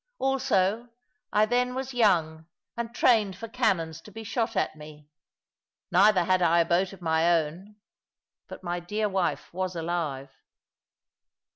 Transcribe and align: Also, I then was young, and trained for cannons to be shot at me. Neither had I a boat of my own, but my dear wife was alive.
Also, 0.17 0.89
I 1.31 1.45
then 1.45 1.75
was 1.75 1.93
young, 1.93 2.47
and 2.75 2.91
trained 2.91 3.35
for 3.35 3.47
cannons 3.47 4.01
to 4.01 4.11
be 4.11 4.23
shot 4.23 4.55
at 4.55 4.75
me. 4.75 5.11
Neither 5.91 6.23
had 6.23 6.41
I 6.41 6.61
a 6.61 6.65
boat 6.65 6.91
of 6.91 7.03
my 7.03 7.31
own, 7.31 7.75
but 8.47 8.63
my 8.63 8.79
dear 8.79 9.07
wife 9.07 9.53
was 9.53 9.75
alive. 9.75 10.31